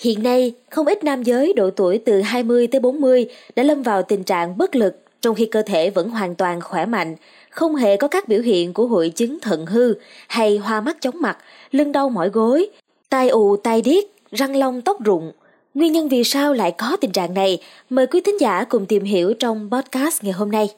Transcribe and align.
Hiện 0.00 0.22
nay, 0.22 0.52
không 0.70 0.86
ít 0.86 1.04
nam 1.04 1.22
giới 1.22 1.52
độ 1.52 1.70
tuổi 1.70 1.98
từ 1.98 2.20
20 2.20 2.66
tới 2.66 2.80
40 2.80 3.26
đã 3.56 3.62
lâm 3.62 3.82
vào 3.82 4.02
tình 4.02 4.24
trạng 4.24 4.58
bất 4.58 4.76
lực 4.76 5.02
trong 5.20 5.34
khi 5.34 5.46
cơ 5.46 5.62
thể 5.62 5.90
vẫn 5.90 6.08
hoàn 6.08 6.34
toàn 6.34 6.60
khỏe 6.60 6.86
mạnh, 6.86 7.16
không 7.50 7.74
hề 7.74 7.96
có 7.96 8.08
các 8.08 8.28
biểu 8.28 8.40
hiện 8.40 8.72
của 8.72 8.86
hội 8.86 9.08
chứng 9.08 9.40
thận 9.40 9.66
hư 9.66 9.94
hay 10.28 10.58
hoa 10.58 10.80
mắt 10.80 10.96
chóng 11.00 11.14
mặt, 11.20 11.38
lưng 11.70 11.92
đau 11.92 12.08
mỏi 12.08 12.28
gối, 12.28 12.66
tai 13.08 13.28
ù 13.28 13.56
tai 13.56 13.82
điếc, 13.82 14.04
răng 14.32 14.56
long 14.56 14.80
tóc 14.80 15.04
rụng. 15.04 15.32
Nguyên 15.74 15.92
nhân 15.92 16.08
vì 16.08 16.24
sao 16.24 16.52
lại 16.52 16.72
có 16.78 16.96
tình 17.00 17.12
trạng 17.12 17.34
này? 17.34 17.58
Mời 17.90 18.06
quý 18.06 18.20
thính 18.20 18.40
giả 18.40 18.64
cùng 18.64 18.86
tìm 18.86 19.04
hiểu 19.04 19.34
trong 19.34 19.70
podcast 19.72 20.24
ngày 20.24 20.32
hôm 20.32 20.50
nay. 20.50 20.68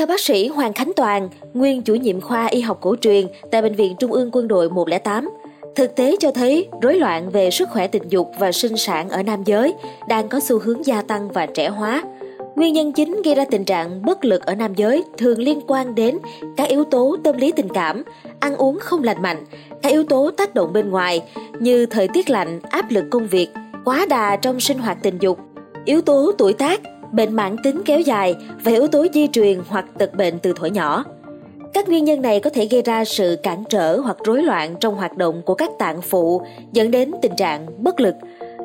Theo 0.00 0.06
bác 0.06 0.20
sĩ 0.20 0.48
Hoàng 0.48 0.72
Khánh 0.72 0.92
Toàn, 0.96 1.28
nguyên 1.54 1.82
chủ 1.82 1.94
nhiệm 1.94 2.20
khoa 2.20 2.46
y 2.46 2.60
học 2.60 2.78
cổ 2.80 2.96
truyền 3.00 3.26
tại 3.50 3.62
Bệnh 3.62 3.74
viện 3.74 3.96
Trung 3.98 4.12
ương 4.12 4.30
Quân 4.32 4.48
đội 4.48 4.70
108, 4.70 5.30
thực 5.76 5.96
tế 5.96 6.16
cho 6.20 6.30
thấy 6.30 6.68
rối 6.82 6.94
loạn 6.94 7.30
về 7.30 7.50
sức 7.50 7.68
khỏe 7.68 7.86
tình 7.86 8.02
dục 8.08 8.30
và 8.38 8.52
sinh 8.52 8.76
sản 8.76 9.08
ở 9.08 9.22
nam 9.22 9.42
giới 9.44 9.74
đang 10.08 10.28
có 10.28 10.40
xu 10.40 10.58
hướng 10.58 10.86
gia 10.86 11.02
tăng 11.02 11.28
và 11.32 11.46
trẻ 11.46 11.68
hóa. 11.68 12.04
Nguyên 12.56 12.74
nhân 12.74 12.92
chính 12.92 13.22
gây 13.24 13.34
ra 13.34 13.44
tình 13.50 13.64
trạng 13.64 14.02
bất 14.02 14.24
lực 14.24 14.46
ở 14.46 14.54
nam 14.54 14.74
giới 14.74 15.04
thường 15.18 15.38
liên 15.38 15.60
quan 15.66 15.94
đến 15.94 16.18
các 16.56 16.68
yếu 16.68 16.84
tố 16.84 17.16
tâm 17.24 17.36
lý 17.36 17.52
tình 17.52 17.68
cảm, 17.68 18.02
ăn 18.40 18.56
uống 18.56 18.78
không 18.80 19.02
lành 19.02 19.22
mạnh, 19.22 19.44
các 19.82 19.92
yếu 19.92 20.04
tố 20.04 20.30
tác 20.30 20.54
động 20.54 20.72
bên 20.72 20.90
ngoài 20.90 21.22
như 21.58 21.86
thời 21.86 22.08
tiết 22.08 22.30
lạnh, 22.30 22.60
áp 22.70 22.90
lực 22.90 23.04
công 23.10 23.26
việc, 23.26 23.48
quá 23.84 24.06
đà 24.08 24.36
trong 24.36 24.60
sinh 24.60 24.78
hoạt 24.78 24.98
tình 25.02 25.18
dục, 25.20 25.38
yếu 25.84 26.00
tố 26.00 26.32
tuổi 26.38 26.52
tác, 26.52 26.80
bệnh 27.12 27.36
mãn 27.36 27.56
tính 27.64 27.82
kéo 27.84 28.00
dài 28.00 28.34
và 28.64 28.70
yếu 28.70 28.86
tố 28.86 29.06
di 29.14 29.28
truyền 29.28 29.60
hoặc 29.68 29.84
tật 29.98 30.14
bệnh 30.14 30.38
từ 30.38 30.52
thuở 30.56 30.66
nhỏ. 30.66 31.04
Các 31.74 31.88
nguyên 31.88 32.04
nhân 32.04 32.22
này 32.22 32.40
có 32.40 32.50
thể 32.50 32.66
gây 32.66 32.82
ra 32.82 33.04
sự 33.04 33.36
cản 33.42 33.64
trở 33.68 33.96
hoặc 33.96 34.16
rối 34.24 34.42
loạn 34.42 34.74
trong 34.80 34.94
hoạt 34.94 35.16
động 35.16 35.42
của 35.46 35.54
các 35.54 35.70
tạng 35.78 36.02
phụ 36.02 36.42
dẫn 36.72 36.90
đến 36.90 37.10
tình 37.22 37.36
trạng 37.36 37.84
bất 37.84 38.00
lực. 38.00 38.14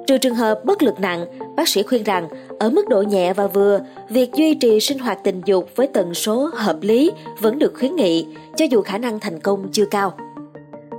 Trừ 0.07 0.17
trường 0.17 0.35
hợp 0.35 0.65
bất 0.65 0.83
lực 0.83 0.99
nặng, 0.99 1.25
bác 1.55 1.67
sĩ 1.67 1.83
khuyên 1.83 2.03
rằng 2.03 2.27
ở 2.59 2.69
mức 2.69 2.89
độ 2.89 3.01
nhẹ 3.01 3.33
và 3.33 3.47
vừa, 3.47 3.79
việc 4.09 4.33
duy 4.33 4.53
trì 4.53 4.79
sinh 4.79 4.99
hoạt 4.99 5.23
tình 5.23 5.41
dục 5.45 5.69
với 5.75 5.87
tần 5.87 6.13
số 6.13 6.49
hợp 6.53 6.77
lý 6.81 7.11
vẫn 7.39 7.59
được 7.59 7.73
khuyến 7.79 7.95
nghị, 7.95 8.27
cho 8.55 8.65
dù 8.65 8.81
khả 8.81 8.97
năng 8.97 9.19
thành 9.19 9.39
công 9.39 9.67
chưa 9.71 9.85
cao. 9.85 10.13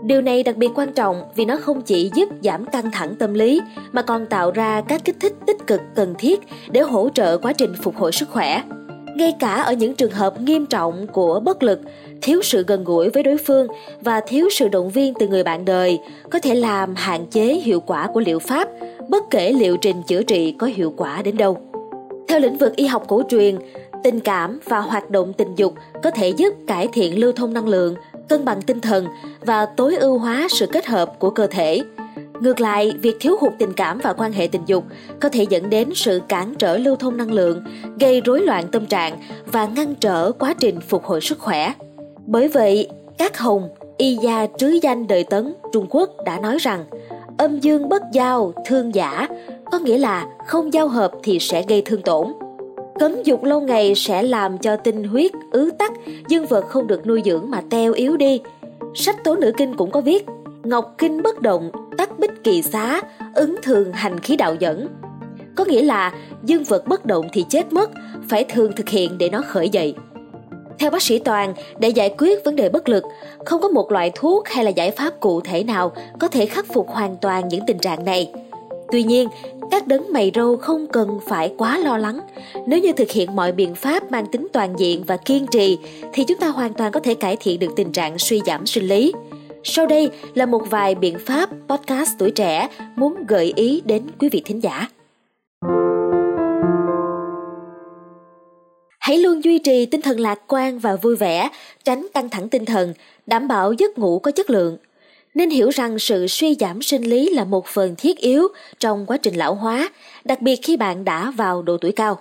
Điều 0.07 0.21
này 0.21 0.43
đặc 0.43 0.57
biệt 0.57 0.69
quan 0.75 0.93
trọng 0.93 1.23
vì 1.35 1.45
nó 1.45 1.57
không 1.57 1.83
chỉ 1.83 2.11
giúp 2.15 2.29
giảm 2.43 2.67
căng 2.67 2.91
thẳng 2.91 3.15
tâm 3.19 3.35
lý 3.35 3.61
mà 3.93 4.03
còn 4.03 4.27
tạo 4.27 4.51
ra 4.51 4.81
các 4.81 5.05
kích 5.05 5.17
thích 5.21 5.33
tích 5.47 5.67
cực 5.67 5.81
cần 5.95 6.15
thiết 6.19 6.41
để 6.71 6.81
hỗ 6.81 7.09
trợ 7.15 7.39
quá 7.39 7.53
trình 7.53 7.73
phục 7.83 7.97
hồi 7.97 8.13
sức 8.13 8.29
khỏe. 8.29 8.63
Ngay 9.17 9.35
cả 9.41 9.55
ở 9.55 9.73
những 9.73 9.95
trường 9.95 10.11
hợp 10.11 10.41
nghiêm 10.41 10.67
trọng 10.67 11.07
của 11.07 11.41
bất 11.41 11.63
lực, 11.63 11.81
thiếu 12.23 12.43
sự 12.43 12.65
gần 12.67 12.85
gũi 12.85 13.11
với 13.11 13.23
đối 13.23 13.37
phương 13.37 13.67
và 14.01 14.21
thiếu 14.21 14.49
sự 14.51 14.69
động 14.69 14.91
viên 14.91 15.15
từ 15.15 15.29
người 15.29 15.45
bạn 15.45 15.65
đời 15.65 15.99
có 16.31 16.39
thể 16.39 16.55
làm 16.55 16.95
hạn 16.95 17.27
chế 17.31 17.45
hiệu 17.45 17.81
quả 17.81 18.09
của 18.15 18.21
liệu 18.21 18.39
pháp, 18.39 18.69
bất 19.09 19.25
kể 19.31 19.53
liệu 19.53 19.77
trình 19.77 19.97
chữa 20.07 20.23
trị 20.23 20.55
có 20.59 20.67
hiệu 20.67 20.95
quả 20.97 21.23
đến 21.23 21.37
đâu. 21.37 21.59
Theo 22.29 22.41
lĩnh 22.41 22.57
vực 22.57 22.77
y 22.77 22.87
học 22.87 23.05
cổ 23.09 23.23
truyền, 23.29 23.59
tình 24.05 24.21
cảm 24.21 24.59
và 24.65 24.81
hoạt 24.81 25.11
động 25.11 25.33
tình 25.33 25.55
dục 25.57 25.75
có 26.03 26.11
thể 26.11 26.29
giúp 26.29 26.55
cải 26.67 26.89
thiện 26.93 27.21
lưu 27.21 27.33
thông 27.33 27.53
năng 27.55 27.69
lượng, 27.69 27.95
cân 28.29 28.45
bằng 28.45 28.63
tinh 28.63 28.81
thần 28.81 29.07
và 29.41 29.67
tối 29.67 29.97
ưu 29.97 30.19
hóa 30.19 30.47
sự 30.51 30.67
kết 30.67 30.87
hợp 30.87 31.19
của 31.19 31.31
cơ 31.31 31.47
thể. 31.47 31.83
Ngược 32.41 32.61
lại, 32.61 32.93
việc 33.03 33.17
thiếu 33.21 33.37
hụt 33.41 33.53
tình 33.59 33.73
cảm 33.73 33.99
và 33.99 34.13
quan 34.13 34.33
hệ 34.33 34.47
tình 34.47 34.63
dục 34.67 34.85
có 35.21 35.29
thể 35.29 35.47
dẫn 35.51 35.71
đến 35.71 35.91
sự 35.95 36.21
cản 36.29 36.55
trở 36.59 36.77
lưu 36.77 36.97
thông 36.97 37.17
năng 37.17 37.33
lượng, 37.33 37.65
gây 38.01 38.21
rối 38.21 38.41
loạn 38.41 38.69
tâm 38.73 38.87
trạng 38.87 39.19
và 39.47 39.67
ngăn 39.67 39.95
trở 39.95 40.33
quá 40.33 40.55
trình 40.55 40.81
phục 40.81 41.05
hồi 41.05 41.21
sức 41.21 41.39
khỏe. 41.39 41.73
Bởi 42.27 42.49
vậy, 42.49 42.89
các 43.19 43.39
hồng, 43.39 43.69
y 43.97 44.17
gia 44.17 44.47
trứ 44.59 44.69
danh 44.83 45.07
đời 45.07 45.25
tấn 45.25 45.55
Trung 45.73 45.87
Quốc 45.91 46.11
đã 46.25 46.41
nói 46.41 46.59
rằng 46.59 46.85
âm 47.39 47.61
dương 47.61 47.89
bất 47.89 48.03
giao, 48.13 48.53
thương 48.67 48.95
giả, 48.95 49.29
có 49.73 49.79
nghĩa 49.79 49.99
là 49.99 50.27
không 50.47 50.73
giao 50.73 50.89
hợp 50.89 51.13
thì 51.23 51.39
sẽ 51.39 51.65
gây 51.69 51.83
thương 51.83 52.03
tổn. 52.03 52.33
Cấm 52.99 53.23
dục 53.23 53.45
lâu 53.45 53.61
ngày 53.61 53.95
sẽ 53.95 54.23
làm 54.23 54.59
cho 54.59 54.77
tinh 54.77 55.05
huyết 55.05 55.33
ứ 55.51 55.71
tắc, 55.79 55.93
dương 56.29 56.47
vật 56.47 56.69
không 56.69 56.87
được 56.87 57.07
nuôi 57.07 57.23
dưỡng 57.25 57.51
mà 57.51 57.63
teo 57.71 57.93
yếu 57.93 58.17
đi. 58.17 58.41
Sách 58.95 59.25
tố 59.25 59.37
nữ 59.37 59.53
kinh 59.57 59.77
cũng 59.77 59.91
có 59.91 60.01
viết, 60.01 60.27
Ngọc 60.65 60.95
kinh 60.99 61.23
bất 61.23 61.41
động, 61.41 61.71
tắc 61.99 62.19
bích 62.19 62.45
kỳ 62.45 62.63
xá, 62.63 63.01
ứng 63.35 63.57
thường 63.63 63.93
hành 63.93 64.21
khí 64.21 64.37
đạo 64.37 64.55
dẫn. 64.55 64.89
Có 65.57 65.65
nghĩa 65.65 65.83
là 65.83 66.15
dương 66.45 66.65
vật 66.65 66.87
bất 66.87 67.07
động 67.07 67.29
thì 67.33 67.45
chết 67.49 67.73
mất, 67.73 67.91
phải 68.29 68.45
thường 68.45 68.73
thực 68.77 68.89
hiện 68.89 69.19
để 69.19 69.29
nó 69.29 69.43
khởi 69.47 69.69
dậy. 69.69 69.95
Theo 70.79 70.91
bác 70.91 71.03
sĩ 71.03 71.19
Toàn, 71.19 71.55
để 71.79 71.89
giải 71.89 72.15
quyết 72.19 72.45
vấn 72.45 72.57
đề 72.57 72.69
bất 72.69 72.89
lực, 72.89 73.05
không 73.45 73.61
có 73.61 73.69
một 73.69 73.93
loại 73.93 74.13
thuốc 74.15 74.49
hay 74.49 74.65
là 74.65 74.71
giải 74.71 74.91
pháp 74.91 75.21
cụ 75.21 75.41
thể 75.41 75.65
nào 75.65 75.93
có 76.21 76.29
thể 76.29 76.47
khắc 76.47 76.67
phục 76.73 76.89
hoàn 76.89 77.17
toàn 77.17 77.49
những 77.49 77.67
tình 77.67 77.79
trạng 77.79 78.05
này. 78.05 78.33
Tuy 78.93 79.03
nhiên, 79.03 79.29
các 79.71 79.87
đấng 79.87 80.13
mày 80.13 80.33
râu 80.35 80.57
không 80.57 80.87
cần 80.87 81.19
phải 81.27 81.55
quá 81.59 81.79
lo 81.79 81.99
lắng. 81.99 82.21
Nếu 82.67 82.79
như 82.79 82.93
thực 82.93 83.11
hiện 83.11 83.37
mọi 83.37 83.53
biện 83.53 83.75
pháp 83.75 84.11
mang 84.11 84.27
tính 84.27 84.47
toàn 84.53 84.75
diện 84.79 85.05
và 85.07 85.17
kiên 85.17 85.47
trì, 85.47 85.79
thì 86.13 86.25
chúng 86.25 86.39
ta 86.39 86.49
hoàn 86.49 86.75
toàn 86.75 86.93
có 86.93 87.01
thể 87.01 87.15
cải 87.15 87.37
thiện 87.37 87.59
được 87.59 87.73
tình 87.77 87.93
trạng 87.93 88.19
suy 88.19 88.41
giảm 88.47 88.67
sinh 88.67 88.85
lý. 88.85 89.13
Sau 89.65 89.87
đây 89.87 90.11
là 90.35 90.47
một 90.47 90.63
vài 90.71 90.95
biện 90.95 91.19
pháp 91.27 91.51
podcast 91.69 92.11
tuổi 92.19 92.31
trẻ 92.31 92.69
muốn 92.97 93.27
gợi 93.29 93.53
ý 93.57 93.83
đến 93.85 94.03
quý 94.19 94.29
vị 94.29 94.43
thính 94.45 94.63
giả. 94.63 94.89
Hãy 99.01 99.19
luôn 99.19 99.45
duy 99.45 99.59
trì 99.59 99.87
tinh 99.87 100.03
thần 100.03 100.21
lạc 100.21 100.41
quan 100.47 100.79
và 100.79 100.97
vui 100.97 101.17
vẻ, 101.17 101.49
tránh 101.85 102.07
căng 102.15 102.29
thẳng 102.29 102.49
tinh 102.49 102.65
thần, 102.65 102.95
đảm 103.27 103.49
bảo 103.49 103.73
giấc 103.73 103.99
ngủ 103.99 104.19
có 104.19 104.31
chất 104.31 104.51
lượng. 104.51 104.77
Nên 105.37 105.51
hiểu 105.51 105.69
rằng 105.69 105.99
sự 105.99 106.27
suy 106.27 106.57
giảm 106.61 106.83
sinh 106.83 107.03
lý 107.03 107.31
là 107.31 107.45
một 107.45 107.67
phần 107.67 107.95
thiết 107.99 108.19
yếu 108.19 108.49
trong 108.79 109.07
quá 109.07 109.17
trình 109.17 109.35
lão 109.35 109.55
hóa, 109.55 109.91
đặc 110.25 110.43
biệt 110.43 110.57
khi 110.63 110.77
bạn 110.77 111.05
đã 111.05 111.31
vào 111.31 111.63
độ 111.63 111.77
tuổi 111.77 111.93
cao. 111.93 112.19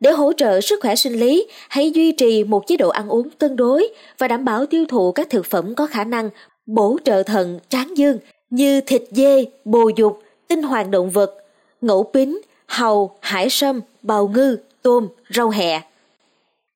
Để 0.00 0.10
hỗ 0.10 0.32
trợ 0.32 0.60
sức 0.60 0.80
khỏe 0.82 0.94
sinh 0.94 1.12
lý, 1.12 1.46
hãy 1.68 1.90
duy 1.90 2.12
trì 2.12 2.44
một 2.44 2.66
chế 2.66 2.76
độ 2.76 2.88
ăn 2.88 3.08
uống 3.08 3.30
cân 3.30 3.56
đối 3.56 3.88
và 4.18 4.28
đảm 4.28 4.44
bảo 4.44 4.66
tiêu 4.66 4.84
thụ 4.88 5.12
các 5.12 5.30
thực 5.30 5.46
phẩm 5.46 5.74
có 5.74 5.86
khả 5.86 6.04
năng 6.04 6.30
bổ 6.66 6.96
trợ 7.04 7.22
thận 7.22 7.58
tráng 7.68 7.96
dương 7.96 8.18
như 8.50 8.80
thịt 8.80 9.02
dê, 9.10 9.44
bồ 9.64 9.90
dục, 9.96 10.22
tinh 10.48 10.62
hoàng 10.62 10.90
động 10.90 11.10
vật, 11.10 11.34
ngẫu 11.80 12.10
pính, 12.14 12.40
hầu, 12.66 13.16
hải 13.20 13.50
sâm, 13.50 13.80
bào 14.02 14.28
ngư, 14.28 14.58
tôm, 14.82 15.08
rau 15.34 15.50
hẹ. 15.50 15.82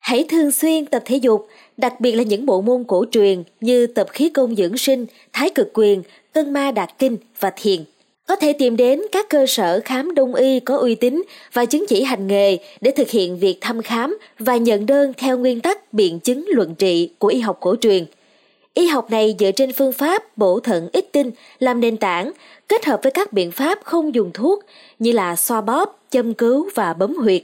Hãy 0.05 0.25
thường 0.29 0.51
xuyên 0.51 0.87
tập 0.87 1.03
thể 1.05 1.17
dục, 1.17 1.47
đặc 1.77 2.01
biệt 2.01 2.13
là 2.13 2.23
những 2.23 2.47
bộ 2.47 2.61
môn 2.61 2.85
cổ 2.85 3.05
truyền 3.11 3.43
như 3.61 3.87
tập 3.87 4.07
khí 4.11 4.29
công 4.29 4.57
dưỡng 4.57 4.77
sinh, 4.77 5.07
thái 5.33 5.51
cực 5.51 5.71
quyền, 5.75 6.03
cân 6.33 6.53
ma 6.53 6.71
đạt 6.71 6.99
kinh 6.99 7.17
và 7.41 7.53
thiền. 7.57 7.85
Có 8.27 8.37
thể 8.37 8.53
tìm 8.53 8.77
đến 8.77 9.03
các 9.13 9.29
cơ 9.29 9.47
sở 9.47 9.81
khám 9.85 10.15
đông 10.15 10.35
y 10.35 10.61
có 10.61 10.77
uy 10.77 10.95
tín 10.95 11.23
và 11.53 11.65
chứng 11.65 11.85
chỉ 11.89 12.03
hành 12.03 12.27
nghề 12.27 12.59
để 12.81 12.91
thực 12.91 13.11
hiện 13.11 13.39
việc 13.39 13.59
thăm 13.61 13.83
khám 13.83 14.19
và 14.39 14.57
nhận 14.57 14.87
đơn 14.87 15.13
theo 15.17 15.39
nguyên 15.39 15.61
tắc 15.61 15.93
biện 15.93 16.21
chứng 16.21 16.45
luận 16.49 16.75
trị 16.75 17.11
của 17.19 17.29
y 17.29 17.41
học 17.41 17.57
cổ 17.61 17.77
truyền. 17.81 18.05
Y 18.75 18.87
học 18.87 19.11
này 19.11 19.37
dựa 19.39 19.51
trên 19.51 19.73
phương 19.73 19.93
pháp 19.93 20.39
bổ 20.39 20.61
thận 20.61 20.89
ít 20.93 21.09
tinh 21.13 21.31
làm 21.59 21.81
nền 21.81 21.97
tảng, 21.97 22.33
kết 22.69 22.85
hợp 22.85 23.01
với 23.03 23.13
các 23.13 23.33
biện 23.33 23.51
pháp 23.51 23.79
không 23.85 24.15
dùng 24.15 24.31
thuốc 24.35 24.65
như 24.99 25.13
là 25.13 25.37
xoa 25.37 25.61
bóp, 25.61 26.01
châm 26.11 26.35
cứu 26.35 26.69
và 26.75 26.93
bấm 26.93 27.15
huyệt. 27.15 27.43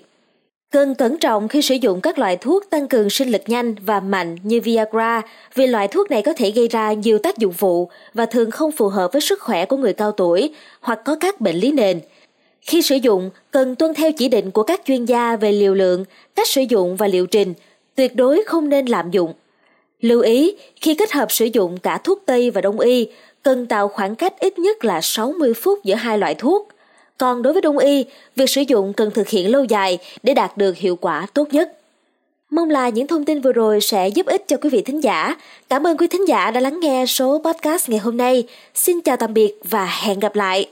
Cần 0.71 0.95
cẩn 0.95 1.19
trọng 1.19 1.49
khi 1.49 1.63
sử 1.63 1.75
dụng 1.75 2.01
các 2.01 2.19
loại 2.19 2.37
thuốc 2.37 2.71
tăng 2.71 2.89
cường 2.89 3.11
sinh 3.11 3.29
lực 3.29 3.43
nhanh 3.47 3.75
và 3.75 4.01
mạnh 4.01 4.37
như 4.43 4.61
Viagra 4.61 5.23
vì 5.55 5.67
loại 5.67 5.89
thuốc 5.89 6.11
này 6.11 6.23
có 6.23 6.33
thể 6.37 6.51
gây 6.51 6.69
ra 6.69 6.93
nhiều 6.93 7.19
tác 7.19 7.39
dụng 7.39 7.53
phụ 7.53 7.91
và 8.15 8.27
thường 8.27 8.51
không 8.51 8.73
phù 8.73 8.89
hợp 8.89 9.13
với 9.13 9.21
sức 9.21 9.41
khỏe 9.41 9.67
của 9.67 9.77
người 9.77 9.93
cao 9.93 10.13
tuổi 10.13 10.55
hoặc 10.81 11.01
có 11.05 11.17
các 11.17 11.41
bệnh 11.41 11.57
lý 11.57 11.73
nền. 11.73 12.01
Khi 12.61 12.83
sử 12.83 12.97
dụng, 12.97 13.31
cần 13.51 13.75
tuân 13.75 13.95
theo 13.95 14.13
chỉ 14.13 14.29
định 14.29 14.51
của 14.51 14.63
các 14.63 14.81
chuyên 14.85 15.05
gia 15.05 15.37
về 15.37 15.53
liều 15.53 15.75
lượng, 15.75 16.05
cách 16.35 16.49
sử 16.49 16.63
dụng 16.69 16.97
và 16.97 17.07
liệu 17.07 17.27
trình, 17.27 17.55
tuyệt 17.95 18.17
đối 18.17 18.43
không 18.47 18.69
nên 18.69 18.87
lạm 18.87 19.11
dụng. 19.11 19.33
Lưu 20.01 20.21
ý, 20.21 20.57
khi 20.81 20.95
kết 20.95 21.13
hợp 21.13 21.33
sử 21.33 21.45
dụng 21.45 21.79
cả 21.79 21.99
thuốc 22.05 22.23
Tây 22.27 22.51
và 22.51 22.61
Đông 22.61 22.81
y, 22.81 23.09
cần 23.43 23.67
tạo 23.67 23.89
khoảng 23.89 24.17
cách 24.17 24.39
ít 24.39 24.59
nhất 24.59 24.85
là 24.85 25.01
60 25.01 25.55
phút 25.55 25.85
giữa 25.85 25.95
hai 25.95 26.19
loại 26.19 26.35
thuốc– 26.35 26.69
còn 27.21 27.43
đối 27.43 27.53
với 27.53 27.63
đông 27.63 27.79
y, 27.79 28.05
việc 28.37 28.51
sử 28.51 28.61
dụng 28.61 28.93
cần 28.93 29.11
thực 29.11 29.29
hiện 29.29 29.53
lâu 29.53 29.65
dài 29.65 29.99
để 30.23 30.35
đạt 30.35 30.57
được 30.57 30.77
hiệu 30.77 30.97
quả 30.97 31.27
tốt 31.35 31.49
nhất. 31.53 31.73
Mong 32.51 32.71
là 32.71 32.89
những 32.89 33.07
thông 33.07 33.25
tin 33.25 33.41
vừa 33.41 33.53
rồi 33.53 33.81
sẽ 33.81 34.09
giúp 34.09 34.27
ích 34.27 34.45
cho 34.49 34.57
quý 34.57 34.71
vị 34.71 34.83
thính 34.83 35.01
giả. 35.01 35.37
Cảm 35.69 35.87
ơn 35.87 35.97
quý 35.97 36.07
thính 36.07 36.29
giả 36.29 36.51
đã 36.51 36.61
lắng 36.61 36.81
nghe 36.81 37.07
số 37.07 37.43
podcast 37.45 37.89
ngày 37.89 37.99
hôm 37.99 38.17
nay. 38.17 38.45
Xin 38.75 39.01
chào 39.01 39.17
tạm 39.17 39.35
biệt 39.35 39.55
và 39.65 39.87
hẹn 40.03 40.19
gặp 40.19 40.37
lại. 40.37 40.69